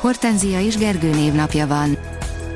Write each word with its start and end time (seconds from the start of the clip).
Hortenzia 0.00 0.60
és 0.60 0.76
Gergő 0.76 1.10
névnapja 1.10 1.66
van. 1.66 1.98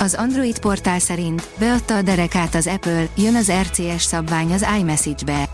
Az 0.00 0.14
Android 0.14 0.58
portál 0.58 0.98
szerint 0.98 1.48
beadta 1.58 1.96
a 1.96 2.02
derekát 2.02 2.54
az 2.54 2.66
Apple, 2.66 3.06
jön 3.16 3.34
az 3.34 3.52
RCS 3.62 4.02
szabvány 4.02 4.52
az 4.52 4.66
iMessage-be. 4.78 5.48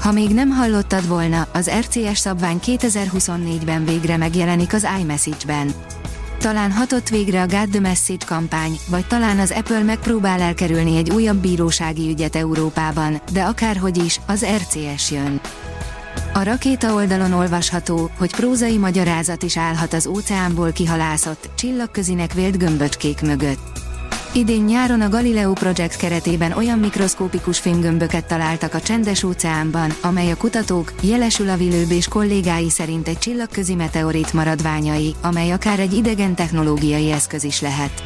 Ha 0.00 0.12
még 0.12 0.30
nem 0.30 0.50
hallottad 0.50 1.08
volna, 1.08 1.46
az 1.52 1.70
RCS 1.70 2.18
szabvány 2.18 2.58
2024-ben 2.64 3.84
végre 3.84 4.16
megjelenik 4.16 4.72
az 4.72 4.86
iMessage-ben. 5.00 5.74
Talán 6.38 6.72
hatott 6.72 7.08
végre 7.08 7.42
a 7.42 7.46
Got 7.46 7.70
the 7.70 7.80
Message 7.80 8.24
kampány, 8.26 8.78
vagy 8.88 9.06
talán 9.06 9.38
az 9.38 9.50
Apple 9.50 9.82
megpróbál 9.82 10.40
elkerülni 10.40 10.96
egy 10.96 11.10
újabb 11.10 11.36
bírósági 11.36 12.08
ügyet 12.08 12.36
Európában, 12.36 13.20
de 13.32 13.42
akárhogy 13.42 14.04
is, 14.04 14.20
az 14.26 14.46
RCS 14.56 15.10
jön. 15.10 15.40
A 16.36 16.42
rakéta 16.42 16.94
oldalon 16.94 17.32
olvasható, 17.32 18.10
hogy 18.18 18.34
prózai 18.34 18.78
magyarázat 18.78 19.42
is 19.42 19.56
állhat 19.56 19.92
az 19.92 20.06
óceánból 20.06 20.72
kihalászott, 20.72 21.48
csillagközinek 21.54 22.32
vélt 22.32 22.58
gömböcskék 22.58 23.20
mögött. 23.20 23.80
Idén 24.32 24.62
nyáron 24.62 25.00
a 25.00 25.08
Galileo 25.08 25.52
Project 25.52 25.96
keretében 25.96 26.52
olyan 26.52 26.78
mikroszkópikus 26.78 27.58
fémgömböket 27.58 28.26
találtak 28.26 28.74
a 28.74 28.80
csendes 28.80 29.22
óceánban, 29.22 29.90
amely 30.02 30.30
a 30.30 30.36
kutatók, 30.36 30.92
jelesül 31.02 31.48
a 31.48 31.56
Vilőb 31.56 31.90
és 31.90 32.08
kollégái 32.08 32.70
szerint 32.70 33.08
egy 33.08 33.18
csillagközi 33.18 33.74
meteorit 33.74 34.32
maradványai, 34.32 35.14
amely 35.22 35.50
akár 35.50 35.80
egy 35.80 35.92
idegen 35.92 36.34
technológiai 36.34 37.10
eszköz 37.10 37.44
is 37.44 37.60
lehet. 37.60 38.04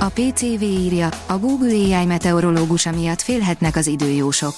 A 0.00 0.08
PCV 0.08 0.62
írja, 0.62 1.08
a 1.26 1.38
Google 1.38 1.96
AI 1.96 2.04
meteorológusa 2.04 2.90
miatt 2.90 3.22
félhetnek 3.22 3.76
az 3.76 3.86
időjósok. 3.86 4.54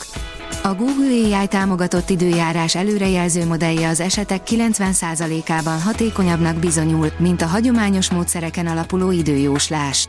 A 0.69 0.75
Google 0.75 1.37
AI 1.39 1.47
támogatott 1.47 2.11
időjárás 2.11 2.75
előrejelző 2.75 3.47
modellje 3.47 3.89
az 3.89 4.01
esetek 4.01 4.41
90%-ában 4.47 5.81
hatékonyabbnak 5.81 6.57
bizonyul, 6.57 7.13
mint 7.19 7.43
a 7.43 7.47
hagyományos 7.47 8.11
módszereken 8.11 8.67
alapuló 8.67 9.11
időjóslás. 9.11 10.09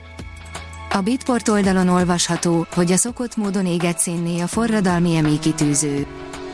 A 0.92 1.02
Bitport 1.02 1.48
oldalon 1.48 1.88
olvasható, 1.88 2.66
hogy 2.74 2.92
a 2.92 2.98
szokott 2.98 3.36
módon 3.36 3.66
éget 3.66 4.00
színné 4.00 4.40
a 4.40 4.48
forradalmi 4.48 5.16
emé 5.16 5.38
kitűző. 5.38 6.06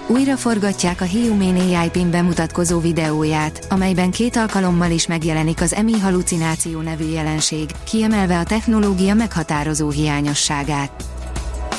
Újra 0.08 0.38
forgatják 0.38 1.02
a 1.02 1.08
Humane 1.08 1.80
AI 1.80 1.90
PIN 1.90 2.12
bemutatkozó 2.12 2.80
videóját, 2.80 3.66
amelyben 3.70 4.12
két 4.12 4.36
alkalommal 4.36 4.92
is 4.92 5.08
megjelenik 5.08 5.62
az 5.62 5.74
EMI 5.74 6.00
halucináció 6.00 6.82
nevű 6.82 7.06
jelenség, 7.06 7.70
kiemelve 7.84 8.40
a 8.40 8.44
technológia 8.44 9.14
meghatározó 9.14 9.90
hiányosságát. 9.90 11.15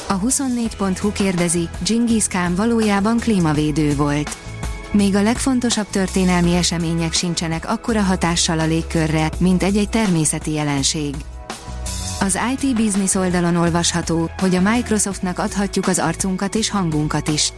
A 0.09 0.21
24.hu 0.21 1.13
kérdezi, 1.13 1.69
Genghis 1.87 2.27
Khan 2.29 2.55
valójában 2.55 3.19
klímavédő 3.19 3.95
volt. 3.95 4.37
Még 4.93 5.15
a 5.15 5.23
legfontosabb 5.23 5.87
történelmi 5.91 6.55
események 6.55 7.13
sincsenek 7.13 7.71
akkora 7.71 8.03
hatással 8.03 8.59
a 8.59 8.67
légkörre, 8.67 9.31
mint 9.39 9.63
egy-egy 9.63 9.89
természeti 9.89 10.53
jelenség. 10.53 11.15
Az 12.21 12.39
IT 12.53 12.75
Business 12.75 13.15
oldalon 13.15 13.57
olvasható, 13.57 14.31
hogy 14.39 14.55
a 14.55 14.61
Microsoftnak 14.61 15.39
adhatjuk 15.39 15.87
az 15.87 15.99
arcunkat 15.99 16.55
és 16.55 16.71
hangunkat 16.71 17.29
is. 17.29 17.53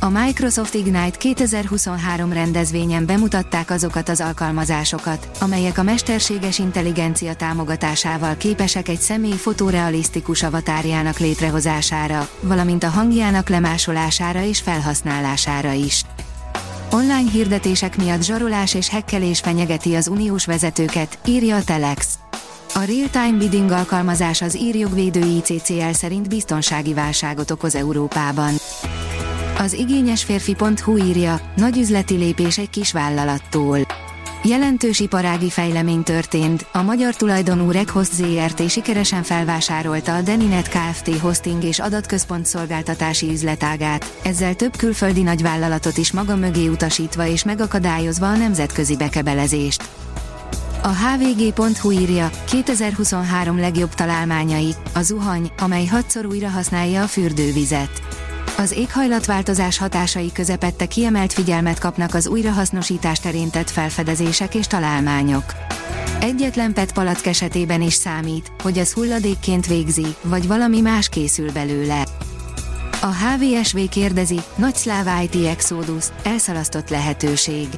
A 0.00 0.08
Microsoft 0.08 0.74
Ignite 0.74 1.16
2023 1.18 2.32
rendezvényen 2.32 3.06
bemutatták 3.06 3.70
azokat 3.70 4.08
az 4.08 4.20
alkalmazásokat, 4.20 5.28
amelyek 5.40 5.78
a 5.78 5.82
mesterséges 5.82 6.58
intelligencia 6.58 7.34
támogatásával 7.34 8.36
képesek 8.36 8.88
egy 8.88 9.00
személy 9.00 9.36
fotorealisztikus 9.36 10.42
avatárjának 10.42 11.18
létrehozására, 11.18 12.28
valamint 12.40 12.84
a 12.84 12.88
hangjának 12.88 13.48
lemásolására 13.48 14.42
és 14.42 14.60
felhasználására 14.60 15.72
is. 15.72 16.02
Online 16.90 17.30
hirdetések 17.30 17.96
miatt 17.96 18.22
zsarolás 18.22 18.74
és 18.74 18.88
hekkelés 18.88 19.40
fenyegeti 19.40 19.94
az 19.94 20.08
uniós 20.08 20.46
vezetőket, 20.46 21.18
írja 21.24 21.56
a 21.56 21.64
Telex. 21.64 22.18
A 22.78 22.84
real-time 22.84 23.38
bidding 23.38 23.70
alkalmazás 23.70 24.42
az 24.42 24.56
írjogvédő 24.56 25.20
ICCL 25.20 25.90
szerint 25.92 26.28
biztonsági 26.28 26.94
válságot 26.94 27.50
okoz 27.50 27.74
Európában. 27.74 28.54
Az 29.58 29.72
igényes 29.72 30.24
férfi.hu 30.24 30.96
írja, 30.96 31.40
nagy 31.56 31.78
üzleti 31.78 32.14
lépés 32.14 32.58
egy 32.58 32.70
kis 32.70 32.92
vállalattól. 32.92 33.78
Jelentős 34.44 35.00
iparági 35.00 35.50
fejlemény 35.50 36.02
történt, 36.02 36.66
a 36.72 36.82
magyar 36.82 37.16
tulajdonú 37.16 37.70
Reghost 37.70 38.12
ZRT 38.12 38.70
sikeresen 38.70 39.22
felvásárolta 39.22 40.14
a 40.14 40.22
Deninet 40.22 40.68
Kft. 40.68 41.18
hosting 41.18 41.64
és 41.64 41.78
adatközpont 41.78 42.46
szolgáltatási 42.46 43.30
üzletágát, 43.30 44.18
ezzel 44.22 44.54
több 44.54 44.76
külföldi 44.76 45.22
nagyvállalatot 45.22 45.96
is 45.96 46.12
maga 46.12 46.36
mögé 46.36 46.66
utasítva 46.66 47.26
és 47.26 47.44
megakadályozva 47.44 48.28
a 48.28 48.36
nemzetközi 48.36 48.96
bekebelezést. 48.96 49.88
A 50.82 50.88
hvg.hu 50.88 51.90
írja, 51.90 52.30
2023 52.50 53.58
legjobb 53.58 53.94
találmányai, 53.94 54.74
a 54.94 55.02
zuhany, 55.02 55.50
amely 55.58 55.86
hatszor 55.86 56.26
újra 56.26 56.48
használja 56.48 57.02
a 57.02 57.06
fürdővizet. 57.06 58.02
Az 58.58 58.72
éghajlatváltozás 58.72 59.78
hatásai 59.78 60.32
közepette 60.32 60.86
kiemelt 60.86 61.32
figyelmet 61.32 61.78
kapnak 61.78 62.14
az 62.14 62.26
újrahasznosítás 62.26 63.20
terén 63.20 63.50
tett 63.50 63.70
felfedezések 63.70 64.54
és 64.54 64.66
találmányok. 64.66 65.44
Egyetlen 66.20 66.72
PET 66.72 66.92
palack 66.92 67.26
esetében 67.26 67.82
is 67.82 67.94
számít, 67.94 68.52
hogy 68.62 68.78
az 68.78 68.92
hulladékként 68.92 69.66
végzi, 69.66 70.06
vagy 70.22 70.46
valami 70.46 70.80
más 70.80 71.08
készül 71.08 71.52
belőle. 71.52 72.02
A 73.00 73.06
HVSV 73.06 73.78
kérdezi, 73.90 74.40
nagy 74.56 74.74
szláv 74.74 75.22
IT 75.22 75.46
Exodus, 75.46 76.04
elszalasztott 76.22 76.88
lehetőség. 76.88 77.68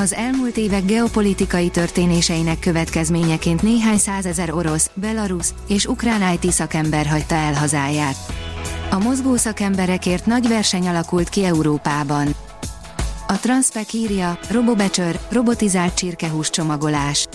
Az 0.00 0.14
elmúlt 0.14 0.56
évek 0.56 0.84
geopolitikai 0.84 1.68
történéseinek 1.68 2.58
következményeként 2.58 3.62
néhány 3.62 3.98
százezer 3.98 4.52
orosz, 4.52 4.90
belarus 4.94 5.48
és 5.68 5.86
ukrán 5.86 6.38
IT 6.40 6.52
szakember 6.52 7.06
hagyta 7.06 7.34
el 7.34 7.54
hazáját. 7.54 8.16
A 8.90 8.98
mozgó 8.98 9.36
szakemberekért 9.36 10.26
nagy 10.26 10.48
verseny 10.48 10.88
alakult 10.88 11.28
ki 11.28 11.44
Európában. 11.44 12.34
A 13.26 13.38
Transpec 13.40 13.92
írja, 13.92 14.38
robobecsör, 14.50 15.18
robotizált 15.30 15.94
csirkehús 15.94 16.50
csomagolás. 16.50 17.26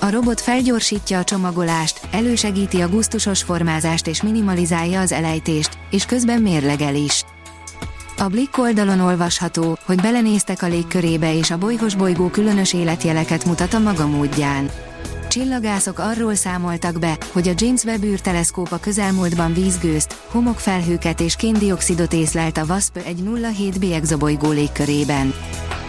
A 0.00 0.10
robot 0.10 0.40
felgyorsítja 0.40 1.18
a 1.18 1.24
csomagolást, 1.24 2.00
elősegíti 2.10 2.80
a 2.80 2.88
gusztusos 2.88 3.42
formázást 3.42 4.06
és 4.06 4.22
minimalizálja 4.22 5.00
az 5.00 5.12
elejtést, 5.12 5.78
és 5.90 6.04
közben 6.04 6.42
mérlegel 6.42 6.94
is. 6.94 7.24
A 8.20 8.28
Blick 8.28 8.58
oldalon 8.58 9.00
olvasható, 9.00 9.78
hogy 9.84 10.00
belenéztek 10.00 10.62
a 10.62 10.66
légkörébe 10.66 11.34
és 11.34 11.50
a 11.50 11.58
bolyhos 11.58 11.94
bolygó 11.94 12.28
különös 12.28 12.72
életjeleket 12.72 13.44
mutat 13.44 13.74
a 13.74 13.78
maga 13.78 14.06
módján. 14.06 14.70
Csillagászok 15.28 15.98
arról 15.98 16.34
számoltak 16.34 16.98
be, 16.98 17.16
hogy 17.32 17.48
a 17.48 17.52
James 17.56 17.84
Webb 17.84 18.04
űrteleszkóp 18.04 18.72
a 18.72 18.78
közelmúltban 18.78 19.52
vízgőzt, 19.52 20.16
homokfelhőket 20.30 21.20
és 21.20 21.36
kéndioxidot 21.36 22.12
észlelt 22.12 22.56
a 22.56 22.64
WASP 22.68 22.96
egy 22.96 23.22
07b 23.24 23.94
exobolygó 23.94 24.50
légkörében. 24.50 25.34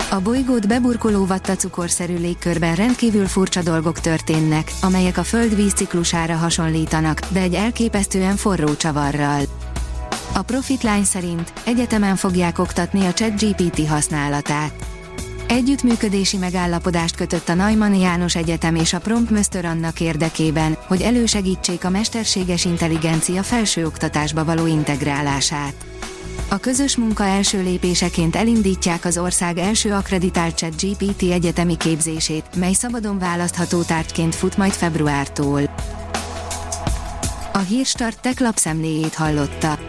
A 0.09 0.19
bolygót 0.19 0.67
beburkoló 0.67 1.25
vatta 1.25 1.55
cukorszerű 1.55 2.17
légkörben 2.17 2.75
rendkívül 2.75 3.25
furcsa 3.27 3.61
dolgok 3.61 3.99
történnek, 3.99 4.71
amelyek 4.81 5.17
a 5.17 5.23
Föld 5.23 5.55
vízciklusára 5.55 6.35
hasonlítanak, 6.35 7.19
de 7.29 7.39
egy 7.39 7.53
elképesztően 7.53 8.35
forró 8.35 8.75
csavarral. 8.75 9.41
A 10.39 10.41
Profitline 10.41 11.03
szerint 11.03 11.53
egyetemen 11.65 12.15
fogják 12.15 12.59
oktatni 12.59 13.05
a 13.05 13.13
ChatGPT 13.13 13.87
használatát. 13.87 14.73
Együttműködési 15.47 16.37
megállapodást 16.37 17.15
kötött 17.15 17.49
a 17.49 17.53
Neumann 17.53 17.93
János 17.93 18.35
Egyetem 18.35 18.75
és 18.75 18.93
a 18.93 18.99
Promptmöster 18.99 19.65
annak 19.65 19.99
érdekében, 19.99 20.77
hogy 20.87 21.01
elősegítsék 21.01 21.83
a 21.83 21.89
mesterséges 21.89 22.65
intelligencia 22.65 23.43
felsőoktatásba 23.43 24.45
való 24.45 24.65
integrálását. 24.65 25.73
A 26.49 26.57
közös 26.57 26.97
munka 26.97 27.23
első 27.23 27.63
lépéseként 27.63 28.35
elindítják 28.35 29.05
az 29.05 29.17
ország 29.17 29.57
első 29.57 29.91
akreditált 29.93 30.57
chat 30.57 30.81
GPT 30.81 31.21
egyetemi 31.21 31.77
képzését, 31.77 32.45
mely 32.55 32.73
szabadon 32.73 33.19
választható 33.19 33.81
tárgyként 33.81 34.35
fut 34.35 34.57
majd 34.57 34.71
februártól. 34.71 35.61
A 37.53 37.57
Hírstart 37.57 38.21
tech 38.21 38.41
lapszemléjét 38.41 39.13
hallotta. 39.13 39.88